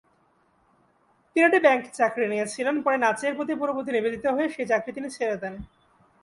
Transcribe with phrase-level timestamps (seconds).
[1.31, 5.35] তিনি একটি ব্যাংকে চাকরি নিয়েছিলেন, পরে নাচের প্রতি পুরোপুরি নিবেদিত হয়ে সেই চাকরি তিনি ছেড়ে
[5.37, 5.53] দেন।